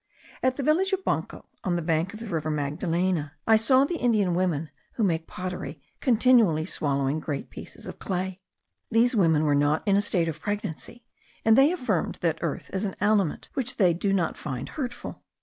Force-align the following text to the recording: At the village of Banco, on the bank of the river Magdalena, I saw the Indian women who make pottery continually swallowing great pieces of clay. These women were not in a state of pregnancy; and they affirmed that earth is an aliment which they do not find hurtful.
At 0.41 0.57
the 0.57 0.63
village 0.63 0.93
of 0.93 1.05
Banco, 1.05 1.45
on 1.63 1.75
the 1.75 1.81
bank 1.83 2.11
of 2.11 2.19
the 2.19 2.25
river 2.27 2.49
Magdalena, 2.49 3.33
I 3.45 3.55
saw 3.55 3.85
the 3.85 3.97
Indian 3.99 4.33
women 4.33 4.71
who 4.93 5.03
make 5.03 5.27
pottery 5.27 5.79
continually 5.99 6.65
swallowing 6.65 7.19
great 7.19 7.51
pieces 7.51 7.85
of 7.85 7.99
clay. 7.99 8.39
These 8.89 9.15
women 9.15 9.43
were 9.43 9.53
not 9.53 9.87
in 9.87 9.95
a 9.95 10.01
state 10.01 10.27
of 10.27 10.41
pregnancy; 10.41 11.05
and 11.45 11.55
they 11.55 11.71
affirmed 11.71 12.15
that 12.21 12.39
earth 12.41 12.67
is 12.73 12.83
an 12.83 12.95
aliment 12.99 13.49
which 13.53 13.77
they 13.77 13.93
do 13.93 14.11
not 14.11 14.37
find 14.37 14.69
hurtful. 14.69 15.21